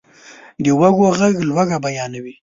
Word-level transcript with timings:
د 0.63 0.65
وږو 0.79 1.07
ږغ 1.19 1.35
لوږه 1.49 1.77
بیانوي. 1.83 2.33